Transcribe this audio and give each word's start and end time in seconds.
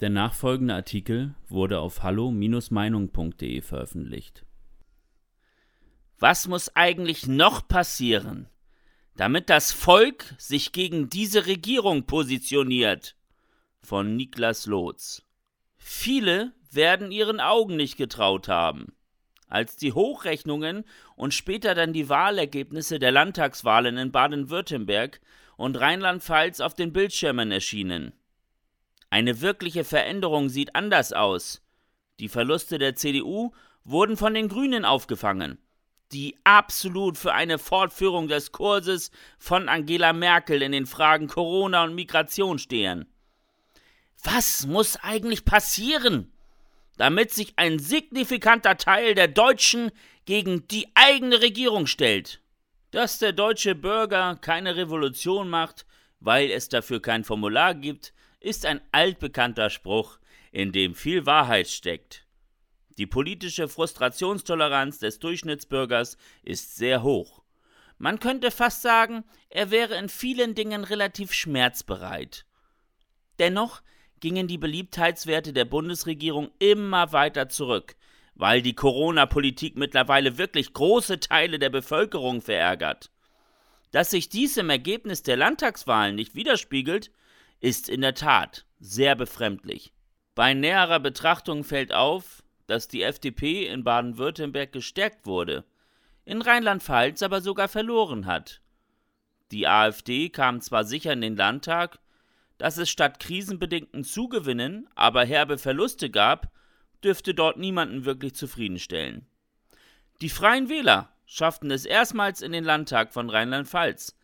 Der 0.00 0.10
nachfolgende 0.10 0.74
Artikel 0.74 1.34
wurde 1.48 1.78
auf 1.78 2.02
hallo-meinung.de 2.02 3.62
veröffentlicht. 3.62 4.44
Was 6.18 6.48
muss 6.48 6.74
eigentlich 6.76 7.26
noch 7.26 7.66
passieren, 7.66 8.48
damit 9.16 9.48
das 9.48 9.72
Volk 9.72 10.34
sich 10.36 10.72
gegen 10.72 11.08
diese 11.08 11.46
Regierung 11.46 12.04
positioniert? 12.04 13.16
Von 13.80 14.16
Niklas 14.16 14.66
Lotz. 14.66 15.22
Viele 15.78 16.52
werden 16.70 17.10
ihren 17.10 17.40
Augen 17.40 17.76
nicht 17.76 17.96
getraut 17.96 18.48
haben. 18.48 18.94
Als 19.48 19.76
die 19.76 19.92
Hochrechnungen 19.92 20.84
und 21.14 21.32
später 21.32 21.74
dann 21.74 21.94
die 21.94 22.08
Wahlergebnisse 22.10 22.98
der 22.98 23.12
Landtagswahlen 23.12 23.96
in 23.96 24.12
Baden-Württemberg 24.12 25.20
und 25.56 25.80
Rheinland-Pfalz 25.80 26.60
auf 26.60 26.74
den 26.74 26.92
Bildschirmen 26.92 27.50
erschienen. 27.50 28.12
Eine 29.10 29.40
wirkliche 29.40 29.84
Veränderung 29.84 30.48
sieht 30.48 30.74
anders 30.74 31.12
aus. 31.12 31.62
Die 32.18 32.28
Verluste 32.28 32.78
der 32.78 32.96
CDU 32.96 33.52
wurden 33.84 34.16
von 34.16 34.34
den 34.34 34.48
Grünen 34.48 34.84
aufgefangen, 34.84 35.58
die 36.12 36.36
absolut 36.44 37.18
für 37.18 37.34
eine 37.34 37.58
Fortführung 37.58 38.28
des 38.28 38.52
Kurses 38.52 39.10
von 39.38 39.68
Angela 39.68 40.12
Merkel 40.12 40.62
in 40.62 40.72
den 40.72 40.86
Fragen 40.86 41.28
Corona 41.28 41.84
und 41.84 41.94
Migration 41.94 42.58
stehen. 42.58 43.06
Was 44.24 44.66
muss 44.66 44.96
eigentlich 44.96 45.44
passieren, 45.44 46.32
damit 46.96 47.32
sich 47.32 47.52
ein 47.56 47.78
signifikanter 47.78 48.76
Teil 48.76 49.14
der 49.14 49.28
Deutschen 49.28 49.92
gegen 50.24 50.66
die 50.68 50.88
eigene 50.94 51.42
Regierung 51.42 51.86
stellt? 51.86 52.40
Dass 52.90 53.18
der 53.18 53.32
deutsche 53.32 53.74
Bürger 53.74 54.36
keine 54.40 54.76
Revolution 54.76 55.48
macht, 55.48 55.86
weil 56.18 56.50
es 56.50 56.68
dafür 56.68 57.00
kein 57.00 57.24
Formular 57.24 57.74
gibt, 57.74 58.14
ist 58.40 58.66
ein 58.66 58.80
altbekannter 58.92 59.70
Spruch, 59.70 60.18
in 60.52 60.72
dem 60.72 60.94
viel 60.94 61.26
Wahrheit 61.26 61.68
steckt. 61.68 62.26
Die 62.98 63.06
politische 63.06 63.68
Frustrationstoleranz 63.68 64.98
des 64.98 65.18
Durchschnittsbürgers 65.18 66.16
ist 66.42 66.76
sehr 66.76 67.02
hoch. 67.02 67.42
Man 67.98 68.20
könnte 68.20 68.50
fast 68.50 68.82
sagen, 68.82 69.24
er 69.48 69.70
wäre 69.70 69.96
in 69.96 70.08
vielen 70.08 70.54
Dingen 70.54 70.84
relativ 70.84 71.32
schmerzbereit. 71.32 72.44
Dennoch 73.38 73.82
gingen 74.20 74.48
die 74.48 74.58
Beliebtheitswerte 74.58 75.52
der 75.52 75.64
Bundesregierung 75.66 76.50
immer 76.58 77.12
weiter 77.12 77.48
zurück, 77.48 77.96
weil 78.34 78.62
die 78.62 78.74
Corona-Politik 78.74 79.76
mittlerweile 79.76 80.38
wirklich 80.38 80.72
große 80.72 81.20
Teile 81.20 81.58
der 81.58 81.70
Bevölkerung 81.70 82.40
verärgert. 82.40 83.10
Dass 83.92 84.10
sich 84.10 84.28
dies 84.28 84.56
im 84.56 84.70
Ergebnis 84.70 85.22
der 85.22 85.36
Landtagswahlen 85.36 86.16
nicht 86.16 86.34
widerspiegelt, 86.34 87.10
ist 87.60 87.88
in 87.88 88.00
der 88.00 88.14
Tat 88.14 88.66
sehr 88.78 89.14
befremdlich. 89.14 89.92
Bei 90.34 90.54
näherer 90.54 91.00
Betrachtung 91.00 91.64
fällt 91.64 91.92
auf, 91.92 92.42
dass 92.66 92.88
die 92.88 93.02
FDP 93.02 93.66
in 93.66 93.84
Baden-Württemberg 93.84 94.72
gestärkt 94.72 95.26
wurde, 95.26 95.64
in 96.24 96.42
Rheinland-Pfalz 96.42 97.22
aber 97.22 97.40
sogar 97.40 97.68
verloren 97.68 98.26
hat. 98.26 98.60
Die 99.52 99.66
AfD 99.66 100.28
kam 100.28 100.60
zwar 100.60 100.84
sicher 100.84 101.12
in 101.12 101.20
den 101.20 101.36
Landtag, 101.36 102.00
dass 102.58 102.78
es 102.78 102.90
statt 102.90 103.20
krisenbedingten 103.20 104.02
Zugewinnen 104.02 104.88
aber 104.94 105.24
herbe 105.24 105.58
Verluste 105.58 106.10
gab, 106.10 106.50
dürfte 107.04 107.34
dort 107.34 107.58
niemanden 107.58 108.04
wirklich 108.04 108.34
zufriedenstellen. 108.34 109.26
Die 110.20 110.30
Freien 110.30 110.68
Wähler 110.68 111.12
schafften 111.26 111.70
es 111.70 111.84
erstmals 111.84 112.40
in 112.40 112.52
den 112.52 112.64
Landtag 112.64 113.12
von 113.12 113.30
Rheinland-Pfalz, 113.30 114.16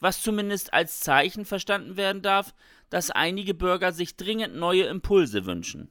was 0.00 0.22
zumindest 0.22 0.72
als 0.72 1.00
Zeichen 1.00 1.44
verstanden 1.44 1.96
werden 1.96 2.22
darf, 2.22 2.54
dass 2.90 3.10
einige 3.10 3.54
Bürger 3.54 3.92
sich 3.92 4.16
dringend 4.16 4.54
neue 4.56 4.84
Impulse 4.84 5.46
wünschen. 5.46 5.90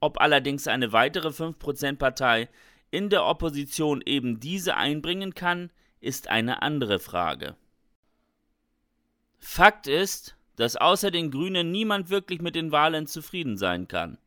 Ob 0.00 0.20
allerdings 0.20 0.66
eine 0.66 0.92
weitere 0.92 1.28
5%-Partei 1.28 2.48
in 2.90 3.10
der 3.10 3.24
Opposition 3.24 4.02
eben 4.04 4.40
diese 4.40 4.76
einbringen 4.76 5.34
kann, 5.34 5.70
ist 6.00 6.28
eine 6.28 6.62
andere 6.62 6.98
Frage. 6.98 7.56
Fakt 9.38 9.86
ist, 9.86 10.36
dass 10.56 10.76
außer 10.76 11.10
den 11.10 11.30
Grünen 11.30 11.70
niemand 11.70 12.10
wirklich 12.10 12.40
mit 12.40 12.54
den 12.54 12.72
Wahlen 12.72 13.06
zufrieden 13.06 13.56
sein 13.56 13.88
kann. 13.88 14.18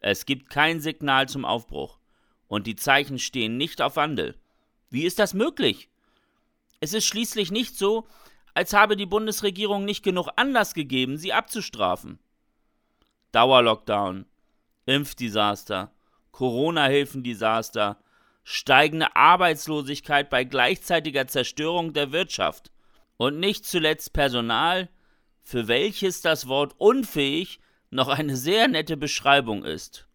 Es 0.00 0.26
gibt 0.26 0.50
kein 0.50 0.80
Signal 0.80 1.28
zum 1.28 1.44
Aufbruch. 1.44 1.98
Und 2.46 2.66
die 2.66 2.76
Zeichen 2.76 3.18
stehen 3.18 3.56
nicht 3.56 3.80
auf 3.80 3.96
Wandel. 3.96 4.36
Wie 4.90 5.04
ist 5.04 5.18
das 5.18 5.32
möglich? 5.32 5.88
Es 6.80 6.92
ist 6.92 7.06
schließlich 7.06 7.50
nicht 7.50 7.76
so, 7.76 8.06
als 8.54 8.72
habe 8.72 8.96
die 8.96 9.06
Bundesregierung 9.06 9.84
nicht 9.84 10.02
genug 10.02 10.28
Anlass 10.36 10.74
gegeben, 10.74 11.18
sie 11.18 11.32
abzustrafen. 11.32 12.18
Dauerlockdown, 13.32 14.26
Impfdesaster, 14.86 15.92
Corona-Hilfendesaster, 16.30 17.98
steigende 18.44 19.16
Arbeitslosigkeit 19.16 20.30
bei 20.30 20.44
gleichzeitiger 20.44 21.26
Zerstörung 21.26 21.92
der 21.92 22.12
Wirtschaft 22.12 22.70
und 23.16 23.40
nicht 23.40 23.66
zuletzt 23.66 24.12
Personal, 24.12 24.88
für 25.42 25.66
welches 25.66 26.20
das 26.20 26.46
Wort 26.46 26.74
unfähig 26.78 27.60
noch 27.90 28.08
eine 28.08 28.36
sehr 28.36 28.68
nette 28.68 28.96
Beschreibung 28.96 29.64
ist. 29.64 30.06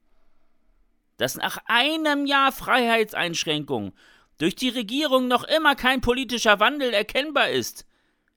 Dass 1.17 1.35
nach 1.35 1.57
einem 1.65 2.25
Jahr 2.25 2.51
Freiheitseinschränkung 2.51 3.93
durch 4.37 4.55
die 4.55 4.69
Regierung 4.69 5.27
noch 5.27 5.43
immer 5.43 5.75
kein 5.75 6.01
politischer 6.01 6.59
Wandel 6.59 6.93
erkennbar 6.93 7.49
ist, 7.49 7.85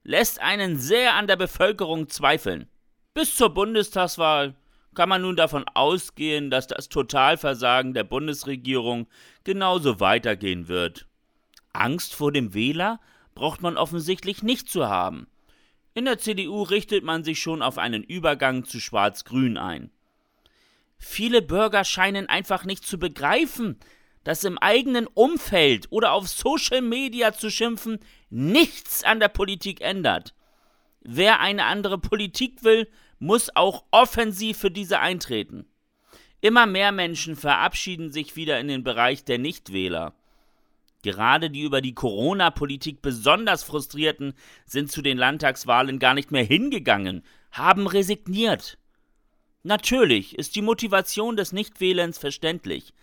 lässt 0.03 0.39
einen 0.41 0.77
sehr 0.77 1.15
an 1.15 1.27
der 1.27 1.35
Bevölkerung 1.35 2.09
zweifeln. 2.09 2.67
Bis 3.13 3.35
zur 3.35 3.53
Bundestagswahl 3.53 4.55
kann 4.93 5.09
man 5.09 5.21
nun 5.21 5.35
davon 5.35 5.65
ausgehen, 5.73 6.49
dass 6.49 6.67
das 6.67 6.89
Totalversagen 6.89 7.93
der 7.93 8.03
Bundesregierung 8.03 9.07
genauso 9.43 9.99
weitergehen 9.99 10.67
wird. 10.67 11.07
Angst 11.73 12.13
vor 12.13 12.31
dem 12.31 12.53
Wähler 12.53 12.99
braucht 13.33 13.61
man 13.61 13.77
offensichtlich 13.77 14.43
nicht 14.43 14.69
zu 14.69 14.87
haben. 14.87 15.27
In 15.95 16.05
der 16.05 16.17
CDU 16.17 16.63
richtet 16.63 17.03
man 17.03 17.23
sich 17.23 17.39
schon 17.39 17.61
auf 17.61 17.77
einen 17.77 18.03
Übergang 18.03 18.65
zu 18.65 18.79
Schwarz-Grün 18.79 19.57
ein. 19.57 19.91
Viele 20.97 21.41
Bürger 21.41 21.83
scheinen 21.83 22.29
einfach 22.29 22.65
nicht 22.65 22.85
zu 22.85 22.97
begreifen, 22.97 23.77
dass 24.23 24.43
im 24.43 24.57
eigenen 24.57 25.07
Umfeld 25.07 25.87
oder 25.89 26.13
auf 26.13 26.27
Social 26.27 26.81
Media 26.81 27.33
zu 27.33 27.49
schimpfen 27.49 27.99
nichts 28.29 29.03
an 29.03 29.19
der 29.19 29.27
Politik 29.27 29.81
ändert. 29.81 30.33
Wer 31.01 31.39
eine 31.39 31.65
andere 31.65 31.97
Politik 31.97 32.63
will, 32.63 32.87
muss 33.19 33.55
auch 33.55 33.83
offensiv 33.91 34.57
für 34.57 34.71
diese 34.71 34.99
eintreten. 34.99 35.65
Immer 36.41 36.65
mehr 36.65 36.91
Menschen 36.91 37.35
verabschieden 37.35 38.11
sich 38.11 38.35
wieder 38.35 38.59
in 38.59 38.67
den 38.67 38.83
Bereich 38.83 39.23
der 39.23 39.37
Nichtwähler. 39.37 40.13
Gerade 41.03 41.49
die 41.49 41.61
über 41.61 41.81
die 41.81 41.93
Corona-Politik 41.93 43.01
besonders 43.01 43.63
Frustrierten 43.63 44.33
sind 44.65 44.91
zu 44.91 45.01
den 45.01 45.17
Landtagswahlen 45.17 45.99
gar 45.99 46.13
nicht 46.13 46.31
mehr 46.31 46.43
hingegangen, 46.43 47.23
haben 47.51 47.87
resigniert. 47.87 48.77
Natürlich 49.63 50.37
ist 50.37 50.55
die 50.55 50.61
Motivation 50.61 51.37
des 51.37 51.51
Nichtwählens 51.51 52.17
verständlich, 52.17 52.93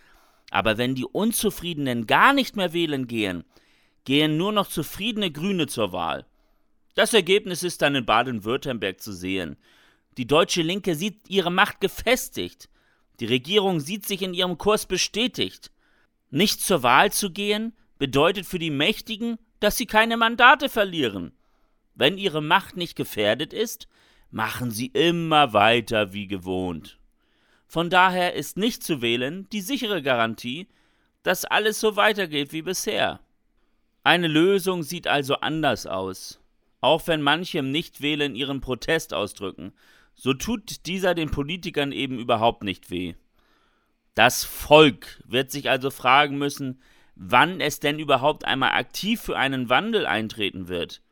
aber 0.50 0.78
wenn 0.78 0.94
die 0.94 1.04
Unzufriedenen 1.04 2.06
gar 2.06 2.32
nicht 2.32 2.56
mehr 2.56 2.72
wählen 2.72 3.06
gehen, 3.06 3.44
gehen 4.04 4.36
nur 4.36 4.52
noch 4.52 4.68
zufriedene 4.68 5.30
Grüne 5.30 5.66
zur 5.66 5.92
Wahl. 5.92 6.26
Das 6.94 7.14
Ergebnis 7.14 7.62
ist 7.62 7.82
dann 7.82 7.94
in 7.94 8.04
Baden-Württemberg 8.04 9.00
zu 9.00 9.12
sehen. 9.12 9.56
Die 10.16 10.26
deutsche 10.26 10.62
Linke 10.62 10.94
sieht 10.96 11.28
ihre 11.28 11.50
Macht 11.50 11.80
gefestigt. 11.80 12.68
Die 13.20 13.26
Regierung 13.26 13.80
sieht 13.80 14.06
sich 14.06 14.22
in 14.22 14.34
ihrem 14.34 14.58
Kurs 14.58 14.86
bestätigt. 14.86 15.70
Nicht 16.30 16.60
zur 16.60 16.82
Wahl 16.82 17.12
zu 17.12 17.30
gehen, 17.30 17.76
bedeutet 17.98 18.46
für 18.46 18.58
die 18.58 18.70
Mächtigen, 18.70 19.38
dass 19.60 19.76
sie 19.76 19.86
keine 19.86 20.16
Mandate 20.16 20.68
verlieren. 20.68 21.32
Wenn 21.94 22.18
ihre 22.18 22.40
Macht 22.40 22.76
nicht 22.76 22.96
gefährdet 22.96 23.52
ist, 23.52 23.88
machen 24.30 24.70
sie 24.70 24.86
immer 24.86 25.52
weiter 25.52 26.12
wie 26.12 26.26
gewohnt. 26.26 26.99
Von 27.70 27.88
daher 27.88 28.34
ist 28.34 28.56
nicht 28.56 28.82
zu 28.82 29.00
wählen 29.00 29.48
die 29.50 29.60
sichere 29.60 30.02
Garantie, 30.02 30.66
dass 31.22 31.44
alles 31.44 31.78
so 31.78 31.94
weitergeht 31.94 32.52
wie 32.52 32.62
bisher. 32.62 33.20
Eine 34.02 34.26
Lösung 34.26 34.82
sieht 34.82 35.06
also 35.06 35.36
anders 35.36 35.86
aus. 35.86 36.40
Auch 36.80 37.06
wenn 37.06 37.22
manche 37.22 37.58
im 37.58 37.70
Nichtwählen 37.70 38.34
ihren 38.34 38.60
Protest 38.60 39.14
ausdrücken, 39.14 39.72
so 40.16 40.34
tut 40.34 40.84
dieser 40.86 41.14
den 41.14 41.30
Politikern 41.30 41.92
eben 41.92 42.18
überhaupt 42.18 42.64
nicht 42.64 42.90
weh. 42.90 43.14
Das 44.16 44.42
Volk 44.42 45.22
wird 45.24 45.52
sich 45.52 45.70
also 45.70 45.92
fragen 45.92 46.38
müssen, 46.38 46.82
wann 47.14 47.60
es 47.60 47.78
denn 47.78 48.00
überhaupt 48.00 48.44
einmal 48.46 48.72
aktiv 48.72 49.20
für 49.20 49.38
einen 49.38 49.68
Wandel 49.68 50.06
eintreten 50.06 50.66
wird. 50.66 51.02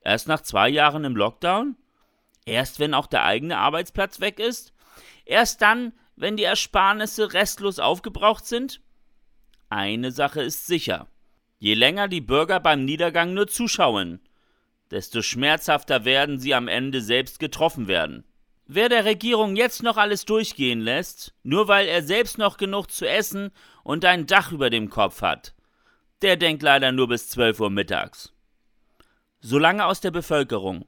Erst 0.00 0.26
nach 0.26 0.40
zwei 0.40 0.70
Jahren 0.70 1.04
im 1.04 1.14
Lockdown? 1.14 1.76
Erst 2.46 2.80
wenn 2.80 2.94
auch 2.94 3.06
der 3.06 3.24
eigene 3.24 3.58
Arbeitsplatz 3.58 4.18
weg 4.18 4.40
ist? 4.40 4.72
Erst 5.30 5.62
dann, 5.62 5.92
wenn 6.16 6.36
die 6.36 6.42
Ersparnisse 6.42 7.32
restlos 7.32 7.78
aufgebraucht 7.78 8.44
sind? 8.44 8.80
Eine 9.68 10.10
Sache 10.10 10.42
ist 10.42 10.66
sicher. 10.66 11.06
Je 11.60 11.74
länger 11.74 12.08
die 12.08 12.20
Bürger 12.20 12.58
beim 12.58 12.84
Niedergang 12.84 13.32
nur 13.32 13.46
zuschauen, 13.46 14.18
desto 14.90 15.22
schmerzhafter 15.22 16.04
werden 16.04 16.40
sie 16.40 16.52
am 16.52 16.66
Ende 16.66 17.00
selbst 17.00 17.38
getroffen 17.38 17.86
werden. 17.86 18.24
Wer 18.66 18.88
der 18.88 19.04
Regierung 19.04 19.54
jetzt 19.54 19.84
noch 19.84 19.98
alles 19.98 20.24
durchgehen 20.24 20.80
lässt, 20.80 21.32
nur 21.44 21.68
weil 21.68 21.86
er 21.86 22.02
selbst 22.02 22.36
noch 22.36 22.56
genug 22.56 22.90
zu 22.90 23.08
essen 23.08 23.52
und 23.84 24.04
ein 24.04 24.26
Dach 24.26 24.50
über 24.50 24.68
dem 24.68 24.90
Kopf 24.90 25.22
hat, 25.22 25.54
der 26.22 26.36
denkt 26.38 26.64
leider 26.64 26.90
nur 26.90 27.06
bis 27.06 27.28
12 27.28 27.60
Uhr 27.60 27.70
mittags. 27.70 28.32
Solange 29.38 29.86
aus 29.86 30.00
der 30.00 30.10
Bevölkerung 30.10 30.86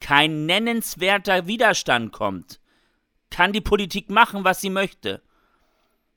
kein 0.00 0.46
nennenswerter 0.46 1.46
Widerstand 1.46 2.10
kommt, 2.12 2.61
kann 3.32 3.52
die 3.52 3.60
Politik 3.60 4.10
machen, 4.10 4.44
was 4.44 4.60
sie 4.60 4.70
möchte. 4.70 5.22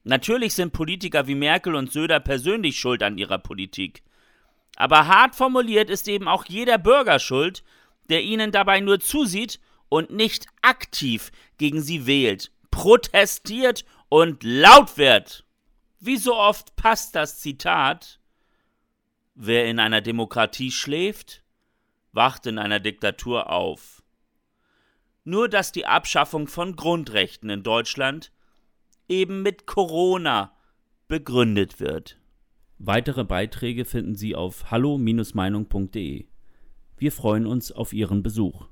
Natürlich 0.04 0.54
sind 0.54 0.72
Politiker 0.72 1.26
wie 1.26 1.34
Merkel 1.34 1.74
und 1.74 1.92
Söder 1.92 2.20
persönlich 2.20 2.80
schuld 2.80 3.02
an 3.02 3.18
ihrer 3.18 3.40
Politik. 3.40 4.04
Aber 4.76 5.08
hart 5.08 5.36
formuliert 5.36 5.90
ist 5.90 6.08
eben 6.08 6.28
auch 6.28 6.46
jeder 6.46 6.78
Bürger 6.78 7.18
schuld, 7.18 7.64
der 8.10 8.22
ihnen 8.22 8.52
dabei 8.52 8.82
nur 8.82 9.00
zusieht 9.00 9.60
und 9.90 10.12
nicht 10.12 10.46
aktiv 10.62 11.32
gegen 11.58 11.82
sie 11.82 12.06
wählt, 12.06 12.52
protestiert 12.70 13.86
und 14.10 14.44
laut 14.44 14.98
wird. 14.98 15.44
Wie 16.00 16.18
so 16.18 16.36
oft 16.36 16.76
passt 16.76 17.16
das 17.16 17.40
Zitat 17.40 18.20
Wer 19.38 19.66
in 19.66 19.80
einer 19.80 20.00
Demokratie 20.00 20.72
schläft, 20.72 21.44
wacht 22.14 22.46
in 22.46 22.58
einer 22.58 22.80
Diktatur 22.80 23.50
auf. 23.50 23.95
Nur 25.26 25.50
dass 25.50 25.72
die 25.72 25.86
Abschaffung 25.86 26.48
von 26.48 26.76
Grundrechten 26.76 27.50
in 27.50 27.64
Deutschland 27.64 28.32
eben 29.10 29.42
mit 29.42 29.66
Corona 29.66 30.54
begründet 31.08 31.80
wird. 31.80 32.18
Weitere 32.78 33.24
Beiträge 33.24 33.86
finden 33.86 34.16
Sie 34.16 34.36
auf 34.36 34.72
hallo-meinung.de. 34.72 36.26
Wir 36.98 37.12
freuen 37.12 37.46
uns 37.46 37.72
auf 37.72 37.92
Ihren 37.92 38.24
Besuch. 38.24 38.68